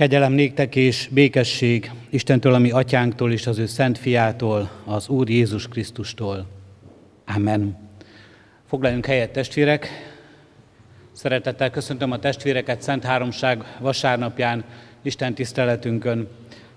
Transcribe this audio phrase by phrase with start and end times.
[0.00, 5.68] Kegyelem néktek és békesség Istentől, ami atyánktól és az ő szent fiától, az Úr Jézus
[5.68, 6.46] Krisztustól.
[7.26, 7.76] Amen.
[8.68, 9.88] Foglaljunk helyet, testvérek!
[11.12, 14.64] Szeretettel köszöntöm a testvéreket Szent Háromság vasárnapján,
[15.02, 16.28] Isten tiszteletünkön.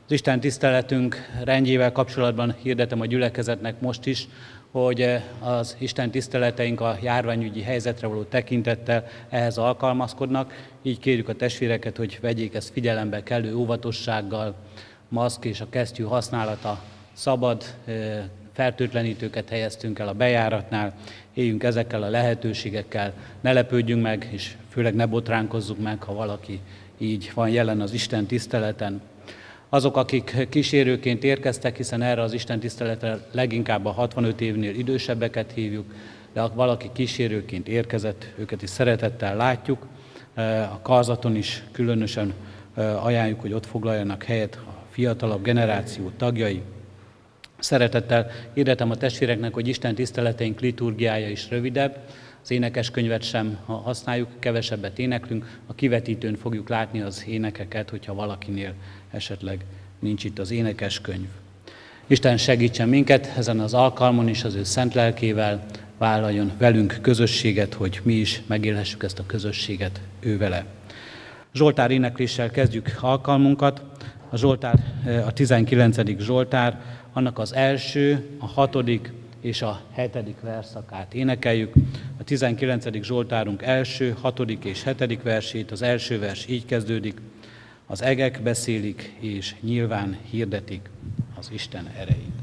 [0.06, 4.28] Az Isten tiszteletünk rendjével kapcsolatban hirdetem a gyülekezetnek most is,
[4.74, 10.54] hogy eh, az Isten tiszteleteink a járványügyi helyzetre való tekintettel ehhez alkalmazkodnak.
[10.82, 14.56] Így kérjük a testvéreket, hogy vegyék ezt figyelembe kellő óvatossággal,
[15.10, 20.94] maszk és a kesztyű használata szabad, eh, fertőtlenítőket helyeztünk el a bejáratnál,
[21.34, 26.60] éljünk ezekkel a lehetőségekkel, ne lepődjünk meg, és főleg ne botránkozzuk meg, ha valaki
[26.98, 29.02] így van jelen az Isten tiszteleten.
[29.74, 35.94] Azok, akik kísérőként érkeztek, hiszen erre az Isten tiszteletre leginkább a 65 évnél idősebbeket hívjuk,
[36.34, 39.88] de ha valaki kísérőként érkezett, őket is szeretettel látjuk.
[40.72, 42.34] A karzaton is különösen
[43.02, 46.62] ajánljuk, hogy ott foglaljanak helyet a fiatalabb generáció tagjai.
[47.60, 51.98] Szeretettel hirdetem a testvéreknek, hogy Isten tiszteleteink liturgiája is rövidebb,
[52.44, 58.74] az énekeskönyvet sem használjuk, kevesebbet éneklünk, a kivetítőn fogjuk látni az énekeket, hogyha valakinél
[59.14, 59.66] esetleg
[60.00, 61.28] nincs itt az énekeskönyv.
[62.08, 65.66] Isten segítsen minket ezen az alkalmon is az ő szent lelkével,
[65.98, 70.66] vállaljon velünk közösséget, hogy mi is megélhessük ezt a közösséget ő vele.
[71.54, 73.82] Zsoltár énekléssel kezdjük alkalmunkat.
[74.30, 74.80] A Zsoltár,
[75.26, 76.20] a 19.
[76.20, 76.82] Zsoltár,
[77.14, 81.74] annak az első, a hatodik és a hetedik verszakát énekeljük.
[82.20, 83.04] A 19.
[83.04, 87.22] Zsoltárunk első, hatodik és hetedik versét, az első vers így kezdődik.
[87.86, 90.90] Az egek beszélik, és nyilván hirdetik
[91.36, 92.43] az Isten erejét.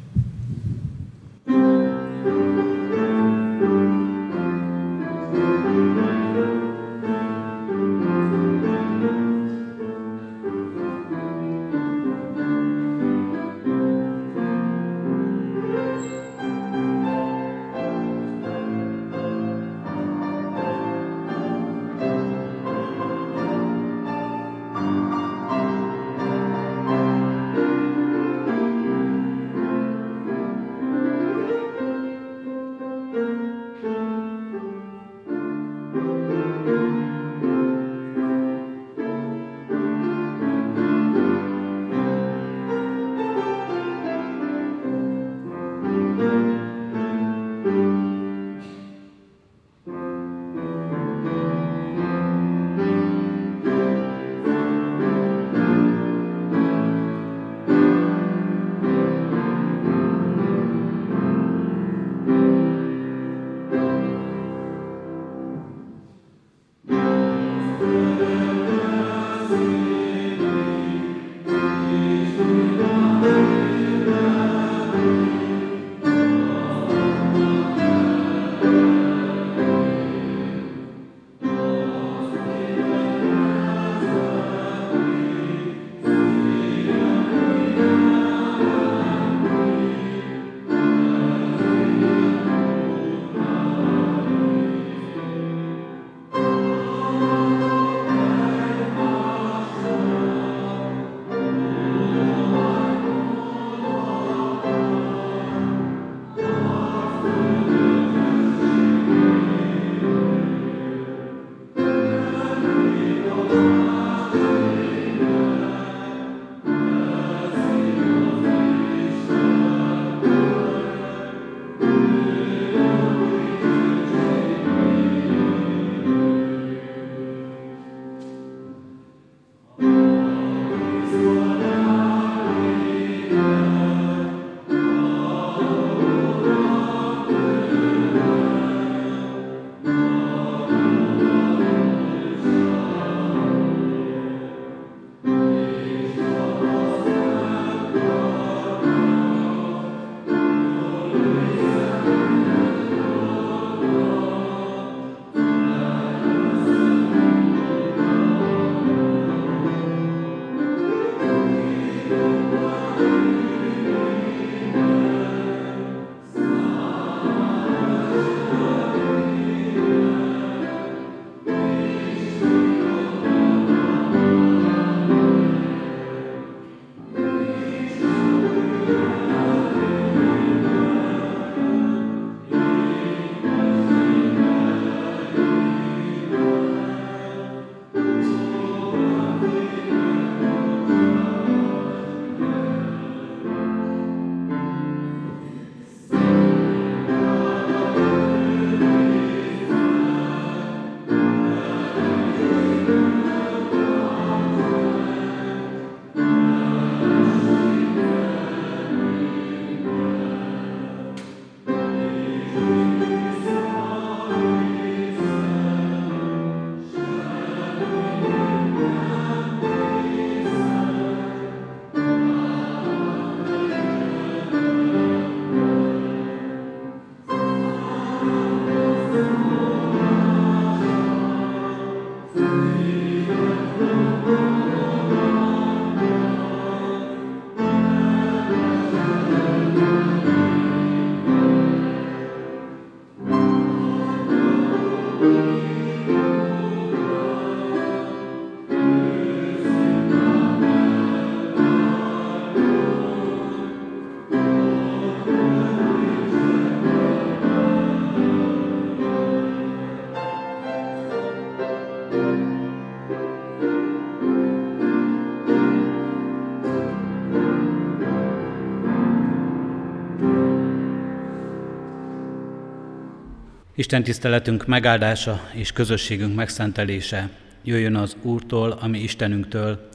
[273.81, 277.29] Isten tiszteletünk megáldása és közösségünk megszentelése
[277.65, 279.89] jöjjön az Úrtól, ami Istenünktől,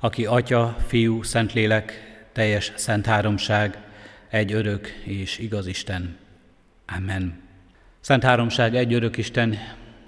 [0.00, 1.92] aki Atya, Fiú, Szentlélek,
[2.32, 3.78] teljes szent háromság,
[4.28, 6.16] egy örök és igaz Isten.
[6.96, 7.40] Amen.
[8.00, 9.58] Szent háromság, egy örök Isten,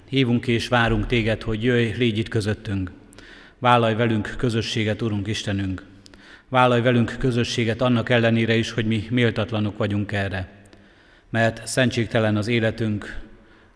[0.08, 2.90] hívunk és várunk téged, hogy jöjj, légy itt közöttünk.
[3.58, 5.82] Vállalj velünk közösséget, Urunk Istenünk.
[6.48, 10.48] Vállalj velünk közösséget annak ellenére is, hogy mi méltatlanok vagyunk erre.
[11.34, 13.20] Mert szentségtelen az életünk,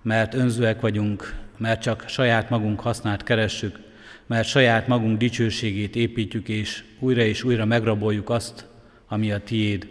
[0.03, 3.79] mert önzőek vagyunk, mert csak saját magunk hasznát keressük,
[4.27, 8.67] mert saját magunk dicsőségét építjük, és újra és újra megraboljuk azt,
[9.09, 9.89] ami a tiéd.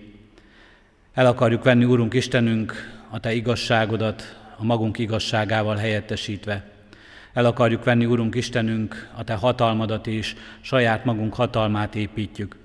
[1.13, 2.73] El akarjuk venni, Úrunk Istenünk,
[3.09, 6.71] a Te igazságodat a magunk igazságával helyettesítve.
[7.33, 12.55] El akarjuk venni, Urunk Istenünk, a Te hatalmadat és saját magunk hatalmát építjük.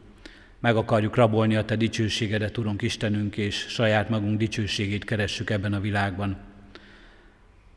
[0.63, 5.81] Meg akarjuk rabolni a Te dicsőségedet, Urunk Istenünk, és saját magunk dicsőségét keressük ebben a
[5.81, 6.37] világban.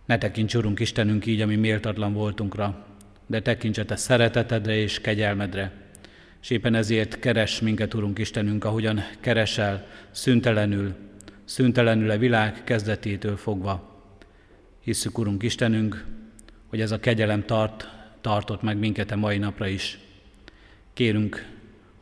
[0.05, 2.85] Ne tekints, Urunk Istenünk, így, ami méltatlan voltunkra,
[3.25, 5.71] de tekints a Te szeretetedre és kegyelmedre.
[6.41, 10.95] És éppen ezért keres minket, Urunk Istenünk, ahogyan keresel, szüntelenül,
[11.45, 14.03] szüntelenül a világ kezdetétől fogva.
[14.83, 16.05] Hisszük, Urunk Istenünk,
[16.67, 17.89] hogy ez a kegyelem tart,
[18.21, 19.99] tartott meg minket a mai napra is.
[20.93, 21.53] Kérünk,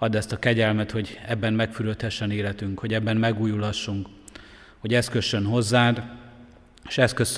[0.04, 4.08] add ezt a kegyelmet, hogy ebben megfürödhessen életünk, hogy ebben megújulhassunk,
[4.78, 6.04] hogy ez kössön hozzád,
[6.88, 6.98] és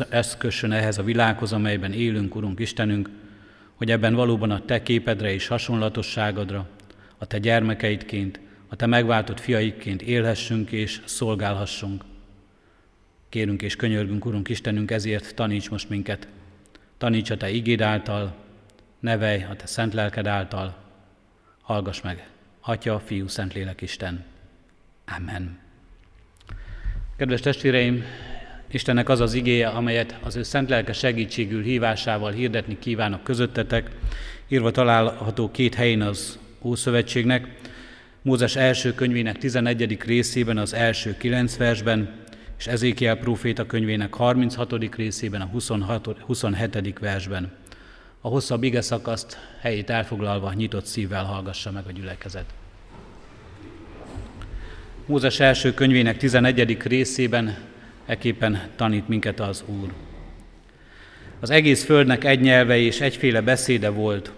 [0.09, 3.09] ez kössön ehhez a világhoz, amelyben élünk, Urunk Istenünk,
[3.75, 6.67] hogy ebben valóban a Te képedre és hasonlatosságodra,
[7.17, 12.03] a Te gyermekeidként, a Te megváltott fiaikként élhessünk és szolgálhassunk.
[13.29, 16.27] Kérünk és könyörgünk, Urunk Istenünk, ezért taníts most minket.
[16.97, 18.35] Taníts a Te igéd által,
[18.99, 20.75] nevelj a Te szent lelked által.
[21.61, 22.27] Hallgass meg,
[22.67, 24.23] Atya, Fiú, Szentlélek Isten.
[25.17, 25.59] Amen.
[27.17, 28.03] Kedves testvéreim,
[28.71, 33.89] Istennek az az igéje, amelyet az ő szent lelke segítségül hívásával hirdetni kívánok közöttetek,
[34.47, 37.47] írva található két helyén az Ószövetségnek,
[38.21, 39.97] Mózes első könyvének 11.
[40.05, 42.13] részében, az első kilenc versben,
[42.57, 44.95] és Ezékiel próféta könyvének 36.
[44.95, 46.99] részében, a 26, 27.
[46.99, 47.51] versben.
[48.25, 52.45] A hosszabb ige szakaszt helyét elfoglalva nyitott szívvel hallgassa meg a gyülekezet.
[55.05, 56.77] Mózes első könyvének 11.
[56.83, 57.57] részében
[58.05, 59.93] eképpen tanít minket az Úr.
[61.39, 64.31] Az egész földnek egy nyelve és egyféle beszéde volt.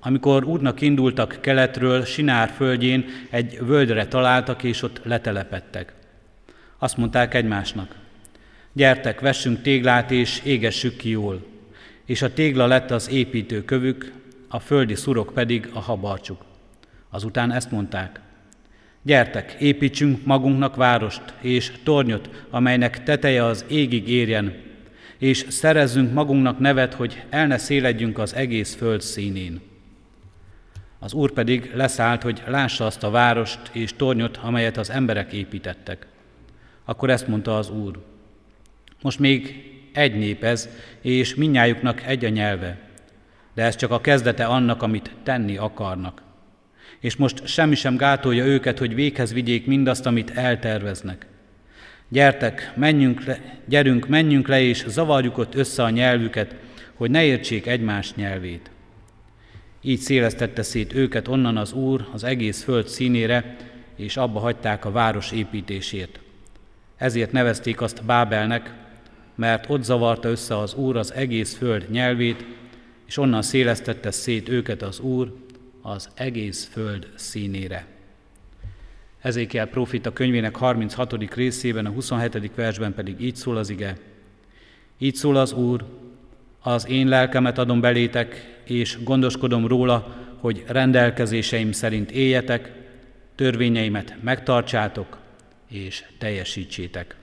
[0.00, 5.92] Amikor útnak indultak keletről, Sinár földjén egy völgyre találtak, és ott letelepettek.
[6.78, 7.94] Azt mondták egymásnak,
[8.72, 11.52] gyertek, vessünk téglát, és égessük ki jól.
[12.04, 14.12] És a tégla lett az építő kövük,
[14.48, 16.44] a földi szurok pedig a habarcsuk.
[17.10, 18.20] Azután ezt mondták,
[19.06, 24.54] Gyertek, építsünk magunknak várost és tornyot, amelynek teteje az égig érjen,
[25.18, 29.60] és szerezzünk magunknak nevet, hogy el ne széledjünk az egész föld színén.
[30.98, 36.06] Az Úr pedig leszállt, hogy lássa azt a várost és tornyot, amelyet az emberek építettek.
[36.84, 37.98] Akkor ezt mondta az Úr.
[39.02, 40.68] Most még egy nép ez,
[41.00, 42.78] és minnyájuknak egy a nyelve,
[43.54, 46.22] de ez csak a kezdete annak, amit tenni akarnak
[47.04, 51.26] és most semmi sem gátolja őket, hogy véghez vigyék mindazt, amit elterveznek.
[52.08, 56.54] Gyertek, menjünk le, gyerünk, menjünk le, és zavarjuk ott össze a nyelvüket,
[56.94, 58.70] hogy ne értsék egymás nyelvét.
[59.80, 63.56] Így szélesztette szét őket onnan az Úr az egész föld színére,
[63.96, 66.20] és abba hagyták a város építését.
[66.96, 68.72] Ezért nevezték azt Bábelnek,
[69.34, 72.44] mert ott zavarta össze az Úr az egész föld nyelvét,
[73.06, 75.34] és onnan szélesztette szét őket az Úr,
[75.82, 77.86] az egész föld színére.
[79.20, 81.34] Ezékiel profita könyvének 36.
[81.34, 82.54] részében, a 27.
[82.54, 83.96] versben pedig így szól az ige.
[84.98, 85.84] Így szól az Úr,
[86.62, 92.72] az én lelkemet adom belétek, és gondoskodom róla, hogy rendelkezéseim szerint éljetek,
[93.34, 95.18] törvényeimet megtartsátok,
[95.68, 97.16] és teljesítsétek.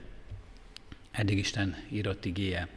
[1.12, 2.68] Eddig Isten írott igéje.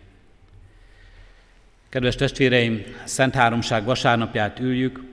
[1.89, 5.03] Kedves testvéreim, Szent Háromság vasárnapját üljük,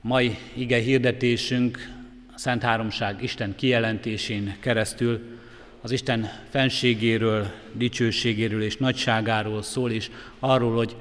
[0.00, 1.90] mai ige hirdetésünk
[2.34, 5.38] a Szent Háromság Isten kijelentésén keresztül
[5.80, 10.96] az Isten fenségéről, dicsőségéről és nagyságáról szól, és arról, hogy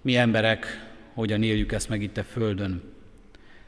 [0.00, 2.82] mi emberek hogyan éljük ezt meg itt a Földön.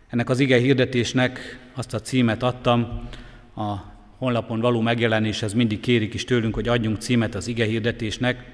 [0.08, 3.08] Ennek az ige hirdetésnek azt a címet adtam,
[3.56, 8.44] a honlapon való megjelenéshez mindig kérik is tőlünk, hogy adjunk címet az ige hirdetésnek,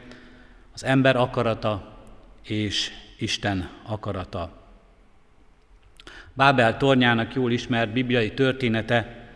[0.72, 1.98] az ember akarata
[2.42, 4.62] és Isten akarata.
[6.32, 9.28] Bábel tornyának jól ismert bibliai története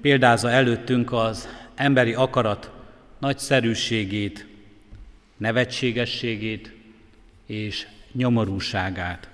[0.00, 2.72] példázza előttünk az emberi akarat
[3.18, 4.46] nagyszerűségét,
[5.36, 6.74] nevetségességét
[7.46, 9.30] és nyomorúságát.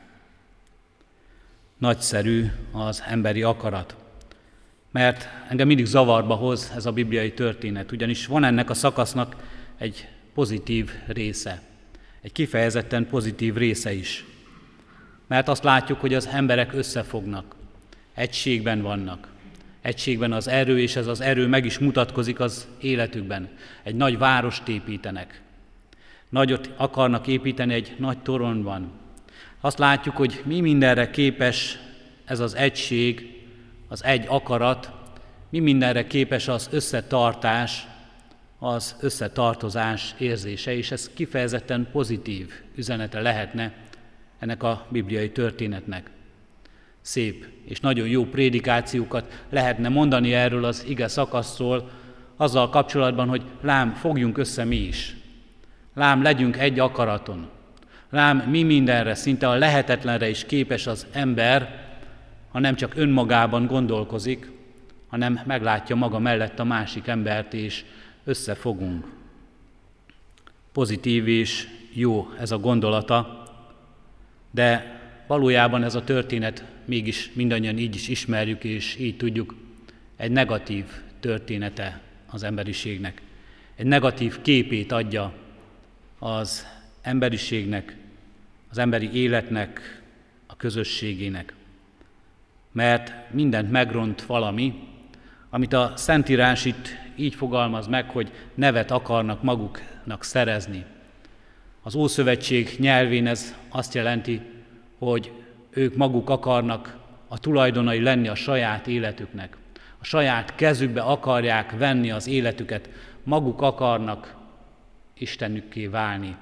[1.79, 3.97] Nagyszerű az emberi akarat,
[4.93, 9.37] mert engem mindig zavarba hoz ez a bibliai történet, ugyanis van ennek a szakasznak
[9.79, 11.63] egy pozitív része,
[12.21, 14.25] egy kifejezetten pozitív része is.
[15.27, 17.57] Mert azt látjuk, hogy az emberek összefognak,
[18.15, 19.31] egységben vannak.
[19.81, 23.49] Egységben az erő, és ez az erő meg is mutatkozik az életükben.
[23.83, 25.41] Egy nagy várost építenek.
[26.29, 28.91] Nagyot akarnak építeni egy nagy toronyban.
[29.61, 31.79] Azt látjuk, hogy mi mindenre képes
[32.25, 33.42] ez az egység,
[33.93, 34.91] az egy akarat,
[35.51, 37.87] mi mindenre képes az összetartás,
[38.59, 43.73] az összetartozás érzése, és ez kifejezetten pozitív üzenete lehetne
[44.39, 46.11] ennek a bibliai történetnek.
[47.01, 51.91] Szép és nagyon jó prédikációkat lehetne mondani erről az ige szakaszról,
[52.37, 55.17] azzal kapcsolatban, hogy lám, fogjunk össze mi is.
[55.95, 57.49] Lám, legyünk egy akaraton.
[58.11, 61.91] Lám, mi mindenre, szinte a lehetetlenre is képes az ember,
[62.53, 64.51] ha nem csak önmagában gondolkozik,
[65.09, 67.85] hanem meglátja maga mellett a másik embert, és
[68.25, 69.07] összefogunk.
[70.73, 73.43] Pozitív és jó ez a gondolata,
[74.51, 79.55] de valójában ez a történet mégis mindannyian így is ismerjük, és így tudjuk,
[80.17, 80.85] egy negatív
[81.21, 83.23] története az emberiségnek.
[83.75, 85.33] Egy negatív képét adja
[86.19, 86.67] az
[87.03, 87.97] emberiségnek,
[88.71, 90.03] az emberi életnek,
[90.47, 91.55] a közösségének.
[92.73, 94.75] Mert mindent megront valami,
[95.51, 100.85] amit a Szentírás itt így fogalmaz meg, hogy nevet akarnak maguknak szerezni.
[101.83, 104.41] Az Ószövetség nyelvén ez azt jelenti,
[104.99, 105.33] hogy
[105.71, 106.99] ők maguk akarnak
[107.29, 109.57] a tulajdonai lenni a saját életüknek.
[109.99, 112.89] A saját kezükbe akarják venni az életüket,
[113.23, 114.35] maguk akarnak
[115.19, 116.37] Istenükké válni.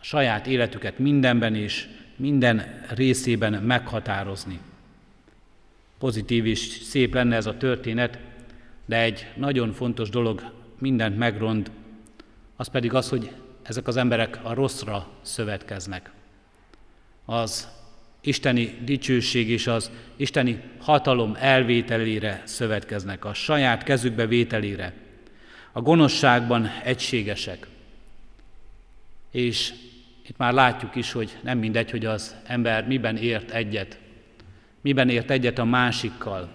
[0.00, 4.60] A saját életüket mindenben és minden részében meghatározni.
[5.98, 8.18] Pozitív és szép lenne ez a történet,
[8.86, 11.70] de egy nagyon fontos dolog mindent megrond,
[12.56, 13.30] az pedig az, hogy
[13.62, 16.10] ezek az emberek a rosszra szövetkeznek.
[17.24, 17.68] Az
[18.20, 24.92] isteni dicsőség és az isteni hatalom elvételére szövetkeznek, a saját kezükbe vételére.
[25.72, 27.66] A gonoszságban egységesek.
[29.30, 29.72] És
[30.28, 33.98] itt már látjuk is, hogy nem mindegy, hogy az ember miben ért egyet,
[34.84, 36.48] miben ért egyet a másikkal.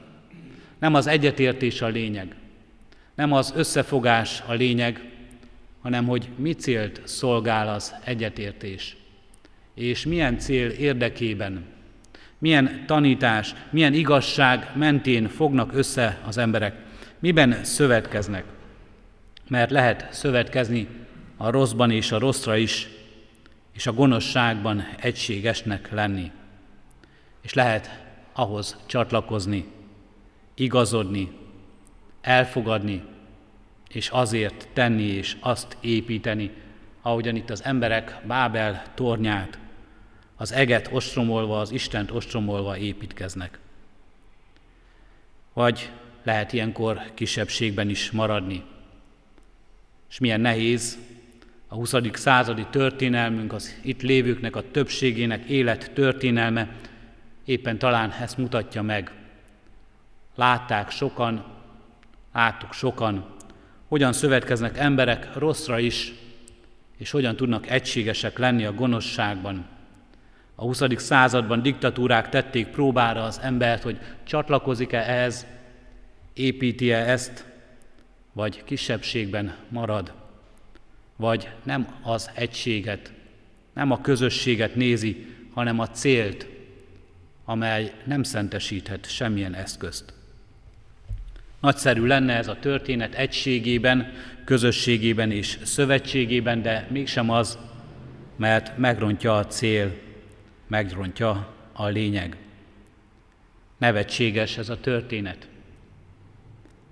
[0.79, 2.35] Nem az egyetértés a lényeg,
[3.15, 5.11] nem az összefogás a lényeg,
[5.81, 8.97] hanem hogy mi célt szolgál az egyetértés
[9.79, 11.65] és milyen cél érdekében,
[12.37, 16.75] milyen tanítás, milyen igazság mentén fognak össze az emberek,
[17.19, 18.43] miben szövetkeznek.
[19.47, 20.87] Mert lehet szövetkezni
[21.37, 22.87] a rosszban és a rosszra is,
[23.73, 26.31] és a gonoszságban egységesnek lenni.
[27.41, 28.08] És lehet
[28.39, 29.65] ahhoz csatlakozni,
[30.53, 31.31] igazodni,
[32.21, 33.03] elfogadni,
[33.89, 36.51] és azért tenni és azt építeni,
[37.01, 39.59] ahogyan itt az emberek Bábel tornyát
[40.35, 43.59] az eget ostromolva, az Istent ostromolva építkeznek.
[45.53, 45.91] Vagy
[46.23, 48.63] lehet ilyenkor kisebbségben is maradni.
[50.09, 50.97] És milyen nehéz
[51.67, 51.93] a 20.
[52.13, 56.75] századi történelmünk, az itt lévőknek a többségének élet történelme
[57.49, 59.11] éppen talán ezt mutatja meg.
[60.35, 61.45] Látták sokan,
[62.33, 63.25] láttuk sokan,
[63.87, 66.13] hogyan szövetkeznek emberek rosszra is,
[66.97, 69.65] és hogyan tudnak egységesek lenni a gonoszságban,
[70.55, 70.81] a 20.
[70.95, 75.45] században diktatúrák tették próbára az embert, hogy csatlakozik-e ehhez,
[76.33, 77.45] építi-e ezt,
[78.33, 80.13] vagy kisebbségben marad,
[81.15, 83.13] vagy nem az egységet,
[83.73, 86.47] nem a közösséget nézi, hanem a célt,
[87.49, 90.13] amely nem szentesíthet semmilyen eszközt.
[91.59, 94.13] Nagyszerű lenne ez a történet egységében,
[94.45, 97.57] közösségében és szövetségében, de mégsem az,
[98.35, 99.95] mert megrontja a cél
[100.67, 102.37] megrontja a lényeg.
[103.77, 105.47] Nevetséges ez a történet.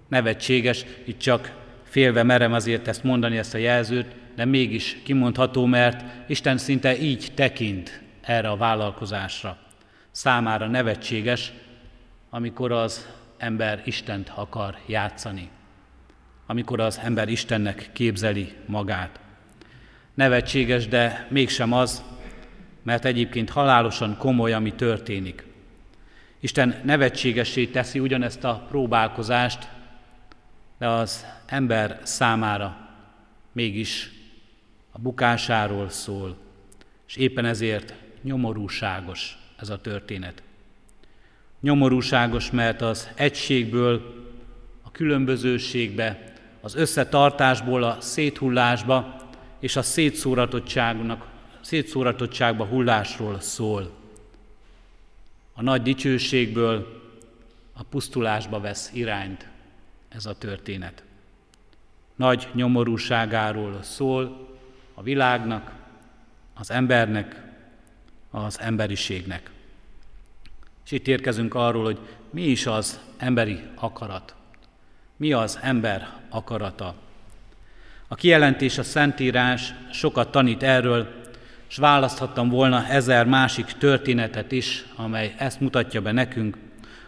[0.08, 6.30] Nevetséges, itt csak félve merem azért ezt mondani, ezt a jelzőt, de mégis kimondható, mert
[6.30, 9.66] Isten szinte így tekint erre a vállalkozásra.
[10.18, 11.54] Számára nevetséges,
[12.30, 13.08] amikor az
[13.38, 15.50] ember Istent akar játszani,
[16.46, 19.20] amikor az ember Istennek képzeli magát.
[20.14, 22.04] Nevetséges, de mégsem az,
[22.84, 25.46] mert egyébként halálosan komoly, ami történik.
[26.40, 29.70] Isten nevetségessé teszi ugyanezt a próbálkozást,
[30.78, 32.90] de az ember számára
[33.52, 34.12] mégis
[34.92, 36.38] a bukásáról szól,
[37.08, 40.42] és éppen ezért nyomorúságos ez a történet.
[41.60, 44.26] Nyomorúságos, mert az egységből
[44.82, 49.16] a különbözőségbe, az összetartásból a széthullásba
[49.60, 51.28] és a szétszóratottságnak,
[51.62, 53.92] szétszóratottságba hullásról szól.
[55.54, 57.02] A nagy dicsőségből
[57.74, 59.48] a pusztulásba vesz irányt
[60.10, 61.04] ez a történet.
[62.16, 64.48] Nagy nyomorúságáról szól
[64.94, 65.72] a világnak,
[66.54, 67.47] az embernek,
[68.32, 69.50] az emberiségnek.
[70.86, 74.36] És itt érkezünk arról, hogy mi is az emberi akarat.
[75.18, 76.96] Mi az ember akarata.
[78.08, 81.26] A kijelentés, a Szentírás sokat tanít erről,
[81.70, 86.58] és választhattam volna ezer másik történetet is, amely ezt mutatja be nekünk,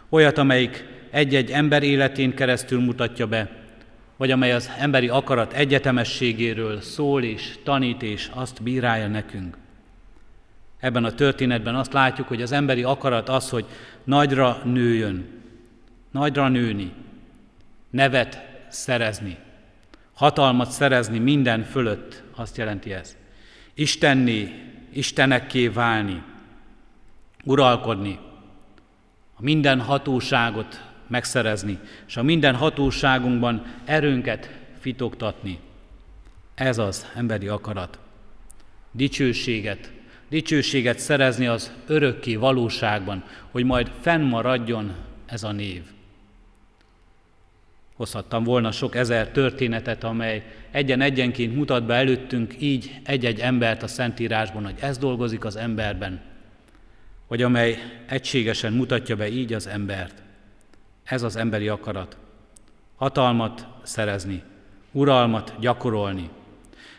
[0.08, 3.50] olyat, amelyik egy-egy ember életén keresztül mutatja be,
[4.16, 9.56] vagy amely az emberi akarat egyetemességéről szól és tanít, és azt bírálja nekünk.
[10.80, 13.64] Ebben a történetben azt látjuk, hogy az emberi akarat az, hogy
[14.04, 15.28] nagyra nőjön,
[16.10, 16.92] nagyra nőni,
[17.90, 18.38] nevet
[18.68, 19.36] szerezni,
[20.14, 23.16] hatalmat szerezni minden fölött, azt jelenti ez.
[23.74, 26.22] Istenné, Istenekké válni,
[27.44, 28.18] uralkodni,
[29.34, 35.58] a minden hatóságot megszerezni, és a minden hatóságunkban erőnket fitoktatni.
[36.54, 37.98] Ez az emberi akarat.
[38.90, 39.92] Dicsőséget,
[40.30, 44.94] dicsőséget szerezni az örökké valóságban, hogy majd fennmaradjon
[45.26, 45.82] ez a név.
[47.96, 54.64] Hozhattam volna sok ezer történetet, amely egyen-egyenként mutat be előttünk így egy-egy embert a Szentírásban,
[54.64, 56.20] hogy ez dolgozik az emberben,
[57.28, 60.22] vagy amely egységesen mutatja be így az embert.
[61.04, 62.16] Ez az emberi akarat.
[62.96, 64.42] Hatalmat szerezni,
[64.92, 66.28] uralmat gyakorolni.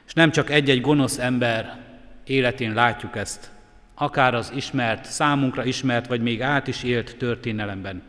[0.08, 1.81] És nem csak egy-egy gonosz ember
[2.24, 3.52] életén látjuk ezt,
[3.96, 8.02] akár az ismert, számunkra ismert, vagy még át is élt történelemben.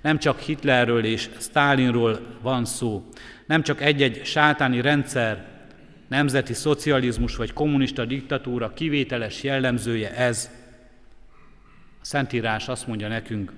[0.00, 3.08] Nem csak Hitlerről és Stálinról van szó,
[3.46, 5.48] nem csak egy-egy sátáni rendszer,
[6.08, 10.50] nemzeti szocializmus vagy kommunista diktatúra kivételes jellemzője ez.
[12.00, 13.52] A Szentírás azt mondja nekünk,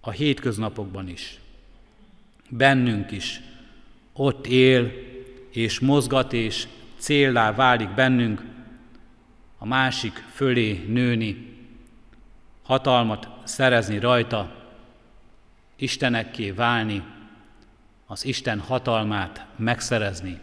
[0.00, 1.38] a hétköznapokban is,
[2.48, 3.40] bennünk is,
[4.12, 4.92] ott él
[5.50, 6.66] és mozgat és
[6.98, 8.42] céllá válik bennünk,
[9.58, 11.56] a másik fölé nőni,
[12.62, 14.56] hatalmat szerezni rajta,
[15.76, 17.02] Istenekké válni,
[18.06, 20.38] az Isten hatalmát megszerezni,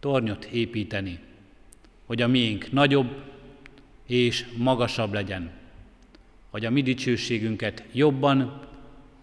[0.00, 1.20] tornyot építeni,
[2.06, 3.22] hogy a miénk nagyobb
[4.06, 5.50] és magasabb legyen,
[6.50, 8.60] hogy a mi dicsőségünket jobban,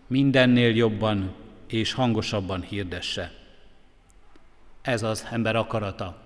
[0.08, 1.34] mindennél jobban
[1.68, 3.32] és hangosabban hirdesse.
[4.82, 6.23] Ez az ember akarata.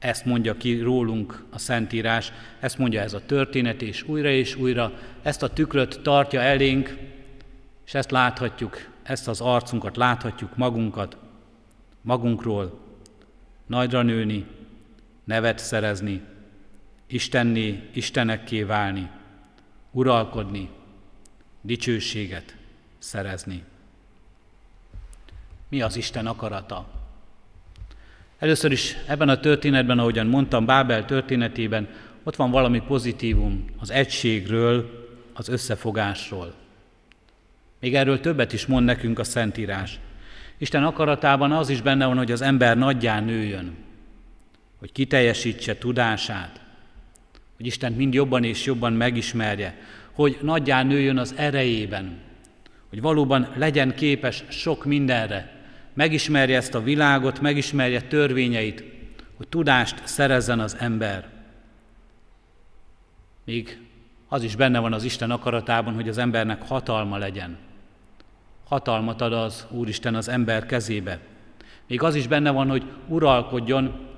[0.00, 4.92] Ezt mondja ki rólunk a Szentírás, ezt mondja ez a történet, és újra és újra
[5.22, 6.96] ezt a tükröt tartja elénk,
[7.86, 11.16] és ezt láthatjuk, ezt az arcunkat láthatjuk magunkat,
[12.00, 12.80] magunkról,
[13.66, 14.46] nagyra nőni,
[15.24, 16.22] nevet szerezni,
[17.06, 19.10] Istenné, Istenekké válni,
[19.90, 20.70] uralkodni,
[21.60, 22.56] dicsőséget
[22.98, 23.64] szerezni.
[25.68, 26.99] Mi az Isten akarata?
[28.40, 31.88] Először is ebben a történetben, ahogyan mondtam, Bábel történetében,
[32.22, 36.54] ott van valami pozitívum az egységről, az összefogásról.
[37.80, 39.98] Még erről többet is mond nekünk a Szentírás.
[40.58, 43.76] Isten akaratában az is benne van, hogy az ember nagyján nőjön,
[44.78, 46.60] hogy kiteljesítse tudását,
[47.56, 49.78] hogy Isten mind jobban és jobban megismerje,
[50.12, 52.18] hogy nagyján nőjön az erejében,
[52.88, 55.59] hogy valóban legyen képes sok mindenre,
[55.92, 58.84] megismerje ezt a világot, megismerje törvényeit,
[59.36, 61.28] hogy tudást szerezzen az ember.
[63.44, 63.78] Még
[64.28, 67.58] az is benne van az Isten akaratában, hogy az embernek hatalma legyen.
[68.68, 71.18] Hatalmat ad az Úristen az ember kezébe.
[71.86, 74.08] Még az is benne van, hogy uralkodjon,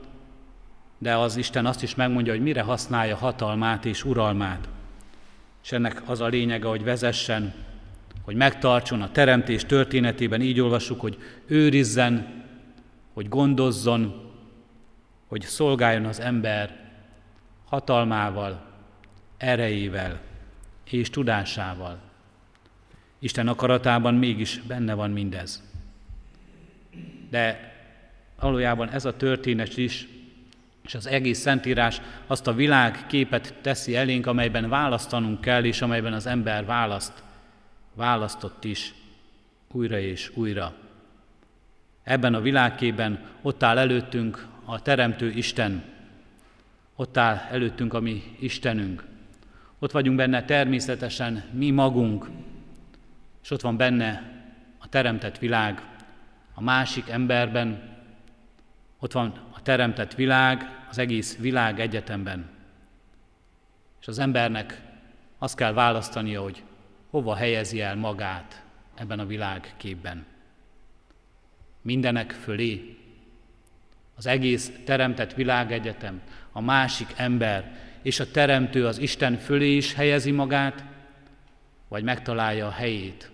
[0.98, 4.68] de az Isten azt is megmondja, hogy mire használja hatalmát és uralmát.
[5.62, 7.54] És ennek az a lényege, hogy vezessen,
[8.22, 12.44] hogy megtartson a teremtés történetében, így olvassuk, hogy őrizzen,
[13.12, 14.30] hogy gondozzon,
[15.26, 16.90] hogy szolgáljon az ember
[17.64, 18.66] hatalmával,
[19.36, 20.20] erejével
[20.90, 22.00] és tudásával.
[23.18, 25.62] Isten akaratában mégis benne van mindez.
[27.30, 27.72] De
[28.40, 30.08] valójában ez a történet is
[30.84, 36.26] és az egész Szentírás azt a világképet teszi elénk, amelyben választanunk kell, és amelyben az
[36.26, 37.22] ember választ,
[37.94, 38.94] választott is
[39.72, 40.74] újra és újra.
[42.02, 45.84] Ebben a világképben ott áll előttünk a Teremtő Isten.
[46.96, 49.04] Ott áll előttünk a mi Istenünk.
[49.78, 52.28] Ott vagyunk benne természetesen mi magunk,
[53.42, 54.32] és ott van benne
[54.78, 55.82] a teremtett világ,
[56.54, 57.90] a másik emberben,
[58.98, 62.48] ott van a teremtett világ, az egész világ egyetemben.
[64.00, 64.80] És az embernek
[65.38, 66.62] azt kell választania, hogy
[67.12, 68.62] hova helyezi el magát
[68.94, 70.24] ebben a világképben.
[71.82, 72.96] Mindenek fölé,
[74.14, 76.22] az egész teremtett világegyetem,
[76.52, 77.72] a másik ember
[78.02, 80.84] és a teremtő az Isten fölé is helyezi magát,
[81.88, 83.30] vagy megtalálja a helyét.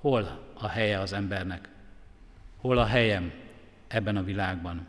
[0.00, 1.68] Hol a helye az embernek?
[2.56, 3.32] Hol a helyem
[3.86, 4.86] ebben a világban?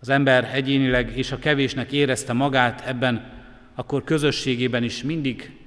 [0.00, 3.32] Az ember egyénileg és a kevésnek érezte magát ebben,
[3.74, 5.58] akkor közösségében is mindig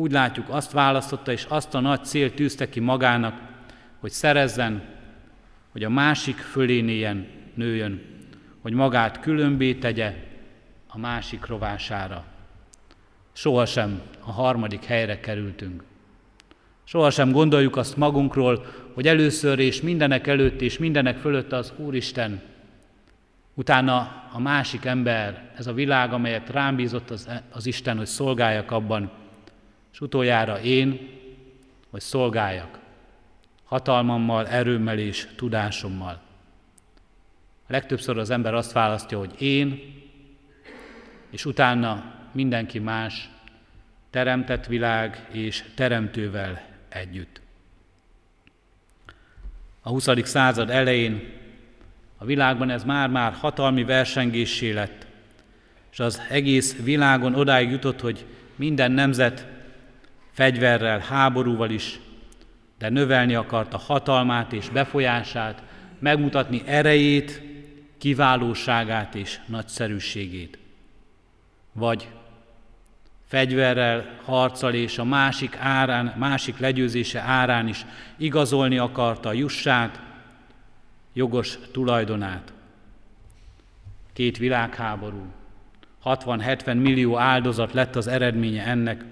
[0.00, 3.40] úgy látjuk, azt választotta, és azt a nagy célt tűzte ki magának,
[3.98, 4.82] hogy szerezzen,
[5.72, 8.02] hogy a másik fölé nélyen, nőjön,
[8.62, 10.14] hogy magát különbé tegye
[10.88, 12.24] a másik rovására.
[13.32, 15.82] Sohasem a harmadik helyre kerültünk.
[16.84, 22.42] Sohasem gondoljuk azt magunkról, hogy először és mindenek előtt és mindenek fölött az Úristen,
[23.54, 28.70] utána a másik ember, ez a világ, amelyet rám bízott az, az Isten, hogy szolgáljak
[28.70, 29.10] abban,
[29.92, 31.18] és utoljára én,
[31.90, 32.78] hogy szolgáljak
[33.64, 36.20] hatalmammal, erőmmel és tudásommal.
[37.66, 39.94] A legtöbbször az ember azt választja, hogy én,
[41.30, 43.30] és utána mindenki más,
[44.10, 47.40] teremtett világ és teremtővel együtt.
[49.82, 50.08] A 20.
[50.22, 51.32] század elején
[52.16, 55.06] a világban ez már-már hatalmi versengésé lett,
[55.92, 58.26] és az egész világon odáig jutott, hogy
[58.56, 59.46] minden nemzet
[60.30, 62.00] fegyverrel, háborúval is,
[62.78, 65.62] de növelni akarta hatalmát és befolyását,
[65.98, 67.42] megmutatni erejét,
[67.98, 70.58] kiválóságát és nagyszerűségét.
[71.72, 72.08] Vagy
[73.26, 80.00] fegyverrel, harccal és a másik árán, másik legyőzése árán is igazolni akarta a jussát,
[81.12, 82.52] jogos tulajdonát.
[84.12, 85.26] Két világháború,
[86.04, 89.04] 60-70 millió áldozat lett az eredménye ennek,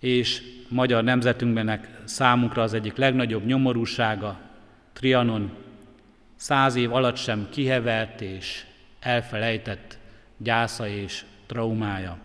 [0.00, 4.40] és magyar nemzetünkbenek számunkra az egyik legnagyobb nyomorúsága,
[4.92, 5.52] Trianon,
[6.36, 8.64] száz év alatt sem kihevert és
[9.00, 9.98] elfelejtett
[10.36, 12.18] gyásza és traumája.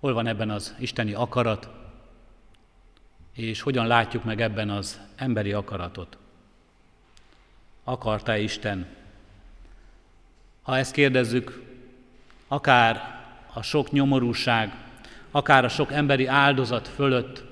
[0.00, 1.68] Hol van ebben az isteni akarat,
[3.32, 6.18] és hogyan látjuk meg ebben az emberi akaratot?
[7.84, 8.86] Akarta Isten?
[10.62, 11.62] Ha ezt kérdezzük,
[12.48, 14.83] akár a sok nyomorúság,
[15.34, 17.44] akár a sok emberi áldozat fölött,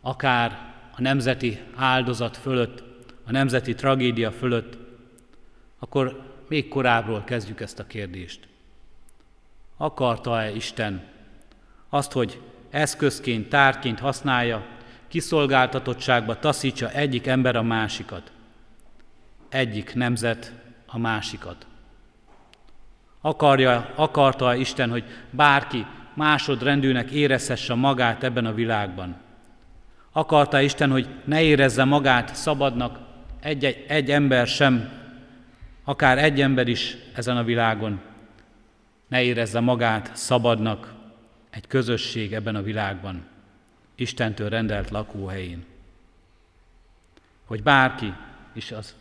[0.00, 2.82] akár a nemzeti áldozat fölött,
[3.26, 4.78] a nemzeti tragédia fölött,
[5.78, 8.48] akkor még korábbról kezdjük ezt a kérdést.
[9.76, 11.02] Akarta-e Isten
[11.88, 14.66] azt, hogy eszközként, tárként használja,
[15.08, 18.32] kiszolgáltatottságba taszítsa egyik ember a másikat,
[19.48, 20.52] egyik nemzet
[20.86, 21.66] a másikat?
[23.20, 29.16] Akarja, akarta Isten, hogy bárki másodrendűnek érezhesse magát ebben a világban.
[30.12, 32.98] Akarta Isten, hogy ne érezze magát szabadnak
[33.40, 34.90] egy, egy, egy ember sem,
[35.84, 38.00] akár egy ember is ezen a világon,
[39.08, 40.92] ne érezze magát szabadnak
[41.50, 43.26] egy közösség ebben a világban,
[43.94, 45.64] Istentől rendelt lakóhelyén.
[47.44, 48.12] Hogy bárki
[48.52, 48.94] is az,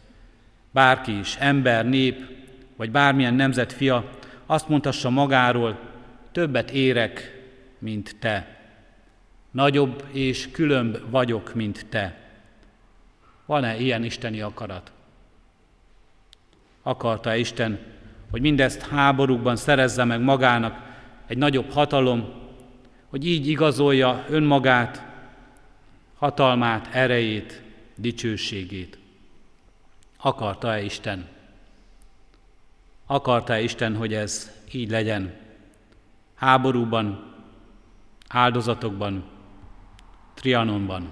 [0.71, 2.25] bárki is, ember, nép,
[2.75, 4.09] vagy bármilyen nemzet fia,
[4.45, 5.79] azt mondhassa magáról,
[6.33, 7.41] többet érek,
[7.79, 8.57] mint te.
[9.51, 12.17] Nagyobb és különb vagyok, mint te.
[13.45, 14.91] Van-e ilyen isteni akarat?
[16.81, 17.79] Akarta Isten,
[18.31, 20.79] hogy mindezt háborúkban szerezze meg magának
[21.27, 22.33] egy nagyobb hatalom,
[23.09, 25.05] hogy így igazolja önmagát,
[26.17, 27.61] hatalmát, erejét,
[27.95, 28.97] dicsőségét.
[30.17, 31.27] Akarta-e Isten?
[33.05, 35.42] Akarta-e Isten, hogy ez így legyen?
[36.43, 37.33] Háborúban,
[38.27, 39.23] áldozatokban,
[40.33, 41.09] Trianonban.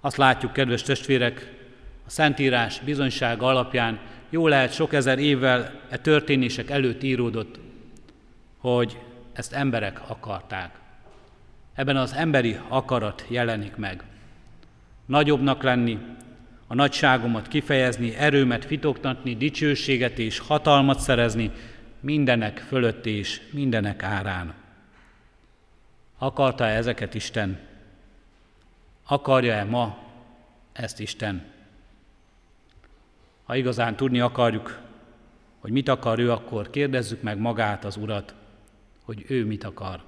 [0.00, 1.58] Azt látjuk, kedves testvérek,
[2.06, 3.98] a Szentírás bizonysága alapján
[4.30, 7.60] jó lehet sok ezer évvel e történések előtt íródott,
[8.58, 8.98] hogy
[9.32, 10.78] ezt emberek akarták.
[11.74, 14.04] Ebben az emberi akarat jelenik meg.
[15.06, 15.98] Nagyobbnak lenni,
[16.66, 21.50] a nagyságomat kifejezni, erőmet fitoktatni, dicsőséget és hatalmat szerezni,
[22.00, 24.54] mindenek fölött és mindenek árán.
[26.18, 27.58] Akarta -e ezeket Isten?
[29.06, 29.98] Akarja-e ma
[30.72, 31.44] ezt Isten?
[33.44, 34.80] Ha igazán tudni akarjuk,
[35.58, 38.34] hogy mit akar ő, akkor kérdezzük meg magát, az Urat,
[39.04, 40.02] hogy ő mit akar.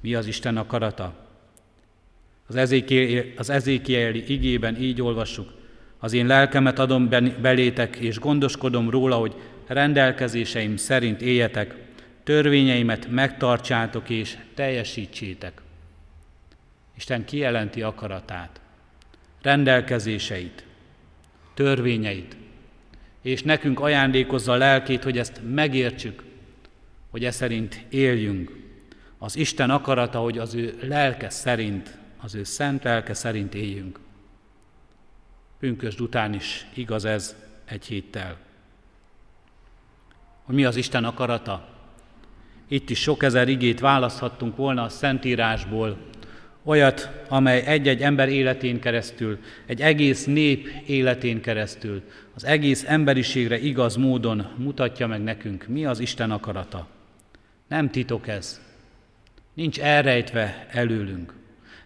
[0.00, 1.14] Mi az Isten akarata?
[2.46, 5.52] Az, ezékieli, az ezékieli igében így olvassuk,
[5.98, 7.08] az én lelkemet adom
[7.40, 9.34] belétek, és gondoskodom róla, hogy
[9.74, 11.74] rendelkezéseim szerint éljetek,
[12.24, 15.60] törvényeimet megtartsátok és teljesítsétek.
[16.96, 18.60] Isten kijelenti akaratát,
[19.42, 20.64] rendelkezéseit,
[21.54, 22.36] törvényeit,
[23.22, 26.22] és nekünk ajándékozza a lelkét, hogy ezt megértsük,
[27.10, 28.56] hogy e szerint éljünk.
[29.18, 33.98] Az Isten akarata, hogy az ő lelke szerint, az ő szent lelke szerint éljünk.
[35.58, 38.43] Pünkösd után is igaz ez egy héttel.
[40.44, 41.68] Hogy mi az Isten akarata?
[42.68, 45.96] Itt is sok ezer igét választhattunk volna a Szentírásból,
[46.64, 52.02] olyat, amely egy-egy ember életén keresztül, egy egész nép életén keresztül,
[52.34, 56.88] az egész emberiségre igaz módon mutatja meg nekünk, mi az Isten akarata.
[57.68, 58.60] Nem titok ez.
[59.54, 61.34] Nincs elrejtve előlünk.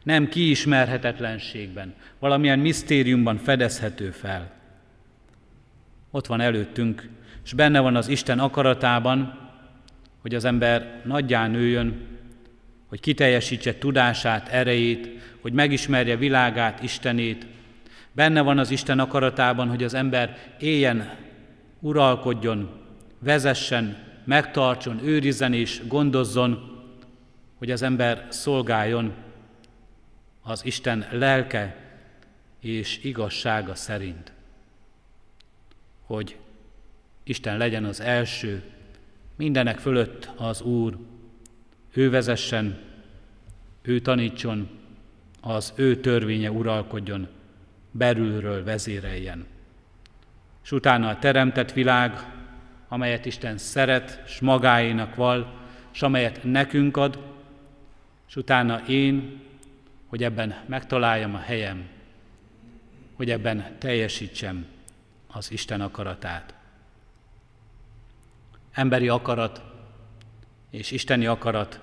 [0.02, 4.50] Nem kiismerhetetlenségben, valamilyen misztériumban fedezhető fel.
[6.10, 7.08] Ott van előttünk,
[7.48, 9.38] és benne van az Isten akaratában,
[10.20, 12.06] hogy az ember nagyján nőjön,
[12.88, 15.08] hogy kiteljesítse tudását, erejét,
[15.40, 17.46] hogy megismerje világát, Istenét.
[18.12, 21.14] Benne van az Isten akaratában, hogy az ember éljen,
[21.80, 22.70] uralkodjon,
[23.18, 26.82] vezessen, megtartson, őrizzen és gondozzon,
[27.58, 29.14] hogy az ember szolgáljon
[30.42, 31.76] az Isten lelke
[32.60, 34.32] és igazsága szerint.
[36.06, 36.36] Hogy
[37.28, 38.62] Isten legyen az első,
[39.36, 40.96] mindenek fölött az Úr,
[41.92, 42.78] ő vezessen,
[43.82, 44.68] ő tanítson,
[45.40, 47.28] az ő törvénye uralkodjon,
[47.90, 49.46] belülről vezéreljen.
[50.64, 52.32] És utána a teremtett világ,
[52.88, 55.60] amelyet Isten szeret, s magáénak val,
[55.90, 57.18] s amelyet nekünk ad,
[58.28, 59.40] és utána én,
[60.06, 61.88] hogy ebben megtaláljam a helyem,
[63.14, 64.66] hogy ebben teljesítsem
[65.26, 66.57] az Isten akaratát.
[68.78, 69.62] Emberi akarat
[70.70, 71.80] és isteni akarat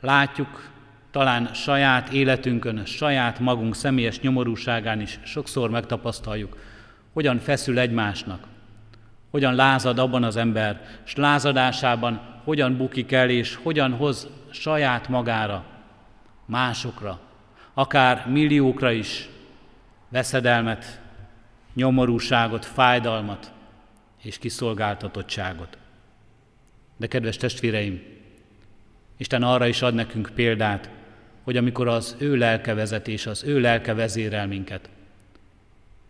[0.00, 0.70] látjuk,
[1.10, 6.56] talán saját életünkön, saját magunk személyes nyomorúságán is sokszor megtapasztaljuk,
[7.12, 8.46] hogyan feszül egymásnak,
[9.30, 15.64] hogyan lázad abban az ember, és lázadásában hogyan bukik el, és hogyan hoz saját magára,
[16.46, 17.20] másokra,
[17.74, 19.28] akár milliókra is
[20.08, 21.00] veszedelmet,
[21.74, 23.52] nyomorúságot, fájdalmat
[24.22, 25.80] és kiszolgáltatottságot.
[27.02, 28.02] De kedves testvéreim,
[29.16, 30.90] Isten arra is ad nekünk példát,
[31.42, 34.88] hogy amikor az ő lelke vezetés, az ő lelke vezérel minket,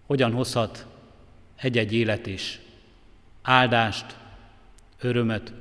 [0.07, 0.87] hogyan hozhat
[1.57, 2.61] egy-egy élet is
[3.42, 4.16] áldást,
[5.00, 5.52] örömet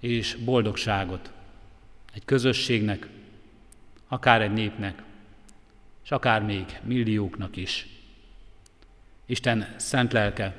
[0.00, 1.32] és boldogságot
[2.12, 3.08] egy közösségnek,
[4.08, 5.02] akár egy népnek,
[6.04, 7.86] és akár még millióknak is.
[9.26, 10.54] Isten szent lelke,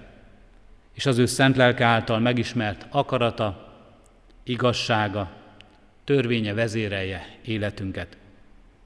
[0.94, 3.65] és az ő szent lelke által megismert akarata,
[4.46, 5.32] igazsága,
[6.04, 8.18] törvénye vezérelje életünket,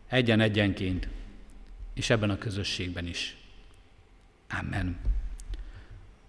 [0.08, 1.08] egyen-egyenként,
[1.94, 3.38] és ebben a közösségben is.
[4.60, 4.98] Amen.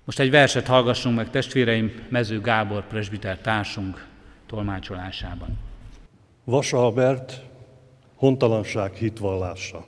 [0.05, 4.07] Most egy verset hallgassunk meg testvéreim Mező Gábor presbiter társunk
[4.47, 5.59] tolmácsolásában.
[6.45, 7.43] Vasa Albert,
[8.15, 9.87] hontalanság hitvallása.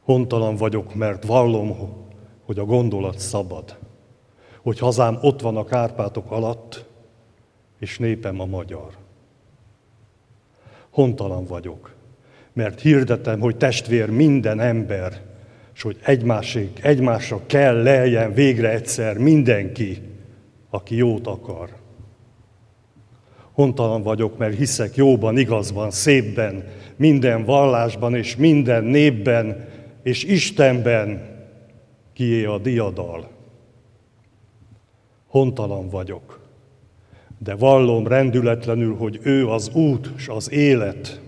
[0.00, 1.76] Hontalan vagyok, mert vallom,
[2.44, 3.78] hogy a gondolat szabad,
[4.62, 6.84] hogy hazám ott van a Kárpátok alatt,
[7.78, 8.96] és népem a magyar.
[10.90, 11.94] Hontalan vagyok,
[12.52, 15.22] mert hirdetem, hogy testvér minden ember,
[15.74, 20.02] és hogy egymásig, egymásra kell leljen végre egyszer mindenki,
[20.70, 21.70] aki jót akar.
[23.52, 26.64] Hontalan vagyok, mert hiszek jóban, igazban, szépben,
[26.96, 29.68] minden vallásban és minden népben,
[30.02, 31.34] és Istenben,
[32.12, 33.28] kié a diadal.
[35.26, 36.45] Hontalan vagyok,
[37.38, 41.20] de vallom rendületlenül, hogy ő az út és az élet,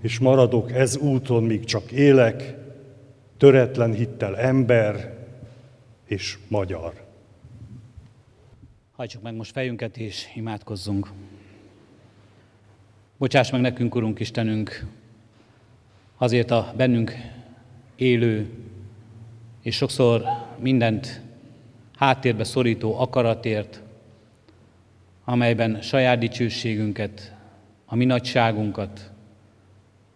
[0.00, 2.56] és maradok ez úton, míg csak élek,
[3.36, 5.16] töretlen hittel ember
[6.04, 7.06] és magyar.
[8.92, 11.10] Hajtsuk meg most fejünket és imádkozzunk.
[13.16, 14.86] Bocsáss meg nekünk, Urunk Istenünk,
[16.16, 17.12] azért a bennünk
[17.96, 18.50] élő
[19.62, 20.22] és sokszor
[20.58, 21.20] mindent
[21.96, 23.82] háttérbe szorító akaratért,
[25.28, 27.34] amelyben saját dicsőségünket,
[27.84, 29.10] a mi nagyságunkat,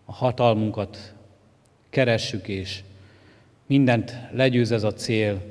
[0.04, 1.14] a hatalmunkat
[1.90, 2.82] keressük, és
[3.66, 5.42] mindent legyőz ez a cél,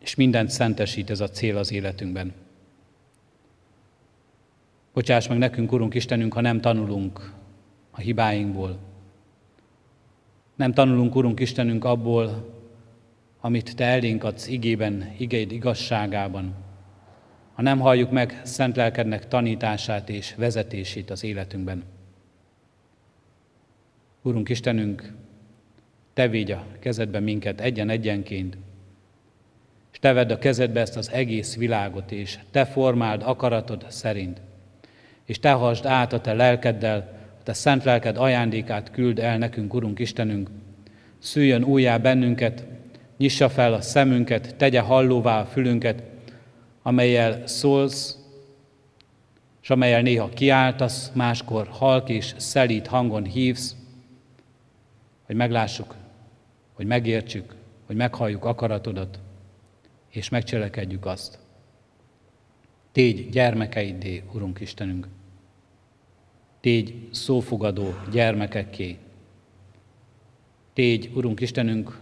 [0.00, 2.32] és mindent szentesít ez a cél az életünkben.
[4.92, 7.32] Bocsáss meg nekünk, Urunk Istenünk, ha nem tanulunk
[7.90, 8.78] a hibáinkból.
[10.54, 12.54] Nem tanulunk, Urunk Istenünk, abból,
[13.40, 16.70] amit Te elénk adsz igében, igéd igazságában.
[17.52, 21.82] Ha nem halljuk meg szent lelkednek tanítását és vezetését az életünkben.
[24.22, 25.12] Urunk Istenünk,
[26.12, 28.56] Te védj a kezedbe minket egyen-egyenként,
[29.92, 34.40] és Te vedd a kezedbe ezt az egész világot, és Te formáld akaratod szerint,
[35.24, 36.98] és Te hasd át a Te lelkeddel,
[37.40, 40.50] a Te szent lelked ajándékát küld el nekünk, Urunk Istenünk,
[41.18, 42.66] szüljön újjá bennünket,
[43.16, 46.02] nyissa fel a szemünket, tegye hallóvá a fülünket,
[46.82, 48.16] amelyel szólsz,
[49.62, 53.76] és amelyel néha kiáltasz, máskor halk és szelít hangon hívsz,
[55.22, 55.94] hogy meglássuk,
[56.72, 57.54] hogy megértsük,
[57.86, 59.18] hogy meghalljuk akaratodat,
[60.10, 61.38] és megcselekedjük azt.
[62.92, 65.08] Tégy gyermekeiddé, Urunk Istenünk.
[66.60, 68.98] Tégy szófogadó gyermekekké.
[70.72, 72.00] Tégy, Urunk Istenünk,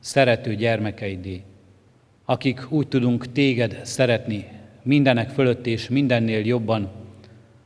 [0.00, 1.42] szerető gyermekeidé,
[2.30, 4.48] akik úgy tudunk téged szeretni
[4.82, 6.90] mindenek fölött és mindennél jobban,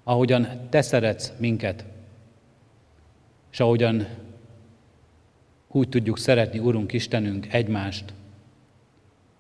[0.03, 1.85] ahogyan te szeretsz minket,
[3.53, 4.07] és ahogyan
[5.69, 8.13] úgy tudjuk szeretni, Urunk Istenünk, egymást,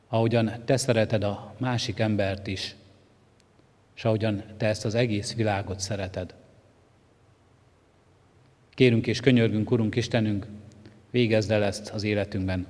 [0.08, 2.74] ahogyan te szereted a másik embert is,
[3.96, 6.34] és ahogyan te ezt az egész világot szereted.
[8.74, 10.46] Kérünk és könyörgünk, Urunk Istenünk,
[11.10, 12.66] végezd el ezt az életünkben.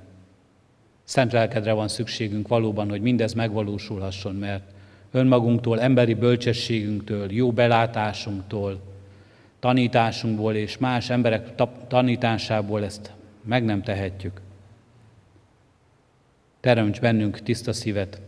[1.05, 4.63] Szent lelkedre van szükségünk valóban, hogy mindez megvalósulhasson, mert
[5.11, 8.81] önmagunktól, emberi bölcsességünktől, jó belátásunktól,
[9.59, 11.55] tanításunkból és más emberek
[11.87, 13.11] tanításából ezt
[13.43, 14.41] meg nem tehetjük.
[16.59, 18.21] Teremts bennünk tiszta szívet,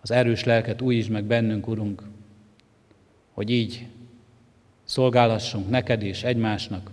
[0.00, 2.02] az erős lelket újítsd meg bennünk, Urunk,
[3.32, 3.86] hogy így
[4.84, 6.90] szolgálhassunk neked és egymásnak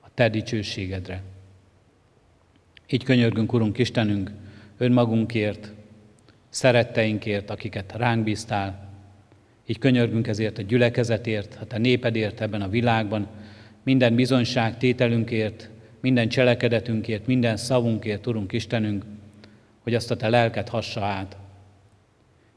[0.00, 1.22] a Te dicsőségedre.
[2.90, 4.30] Így könyörgünk, Urunk Istenünk,
[4.78, 5.72] önmagunkért,
[6.48, 8.88] szeretteinkért, akiket ránk bíztál.
[9.66, 13.26] Így könyörgünk ezért a gyülekezetért, a Te népedért ebben a világban,
[13.82, 19.04] minden bizonyság tételünkért, minden cselekedetünkért, minden szavunkért, Urunk Istenünk,
[19.80, 21.36] hogy azt a Te lelket hassa át.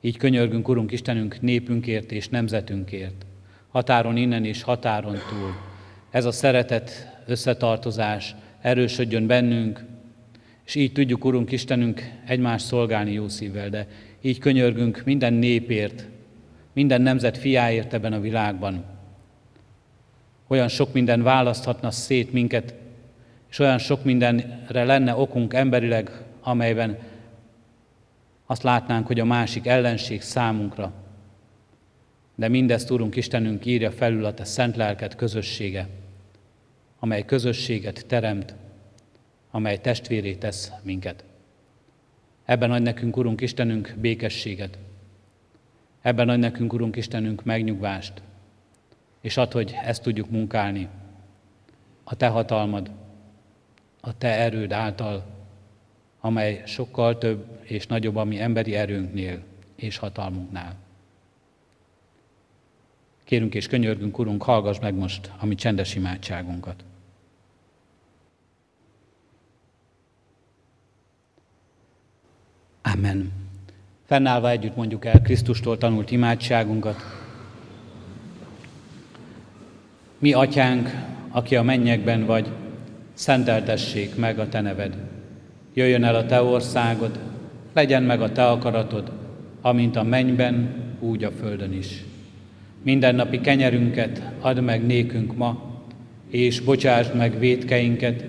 [0.01, 3.25] Így könyörgünk, Urunk Istenünk, népünkért és nemzetünkért,
[3.67, 5.55] határon innen és határon túl.
[6.09, 9.91] Ez a szeretet, összetartozás erősödjön bennünk,
[10.65, 13.87] és így tudjuk, Urunk Istenünk, egymást szolgálni jó szívvel, de
[14.21, 16.07] így könyörgünk minden népért,
[16.73, 18.83] minden nemzet fiáért ebben a világban.
[20.47, 22.73] Olyan sok minden választhatna szét minket,
[23.49, 26.11] és olyan sok mindenre lenne okunk emberileg,
[26.41, 26.97] amelyben
[28.45, 30.93] azt látnánk, hogy a másik ellenség számunkra.
[32.35, 35.87] De mindezt, Úrunk Istenünk, írja felül a Te szent lelked közössége,
[36.99, 38.55] amely közösséget teremt,
[39.53, 41.23] amely testvéré tesz minket.
[42.45, 44.77] Ebben adj nekünk, Urunk Istenünk, békességet.
[46.01, 48.21] Ebben adj nekünk, Urunk Istenünk, megnyugvást.
[49.21, 50.87] És add, hogy ezt tudjuk munkálni.
[52.03, 52.91] A Te hatalmad,
[54.01, 55.25] a Te erőd által,
[56.19, 59.43] amely sokkal több és nagyobb a mi emberi erőnknél
[59.75, 60.75] és hatalmunknál.
[63.23, 66.83] Kérünk és könyörgünk, Urunk, hallgass meg most a mi csendes imádságunkat.
[72.83, 73.31] Amen.
[74.05, 76.95] Fennállva együtt mondjuk el Krisztustól tanult imádságunkat.
[80.19, 80.89] Mi, Atyánk,
[81.29, 82.47] aki a mennyekben vagy,
[83.13, 84.97] szenteltessék meg a Te neved.
[85.73, 87.19] Jöjjön el a Te országod,
[87.73, 89.11] legyen meg a Te akaratod,
[89.61, 92.03] amint a mennyben, úgy a földön is.
[92.81, 95.81] Mindennapi kenyerünket add meg nékünk ma,
[96.29, 98.25] és bocsásd meg védkeinket,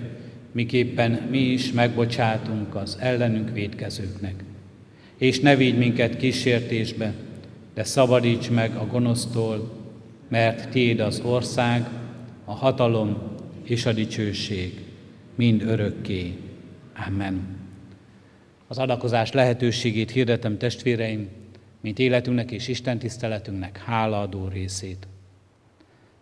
[0.51, 4.44] miképpen mi is megbocsátunk az ellenünk védkezőknek.
[5.17, 7.13] És ne vigy minket kísértésbe,
[7.73, 9.71] de szabadíts meg a gonosztól,
[10.27, 11.87] mert Tiéd az ország,
[12.45, 13.17] a hatalom
[13.63, 14.83] és a dicsőség,
[15.35, 16.37] mind örökké.
[17.07, 17.57] Amen.
[18.67, 21.29] Az adakozás lehetőségét hirdetem testvéreim,
[21.81, 25.07] mint életünknek és Isten tiszteletünknek hálaadó részét.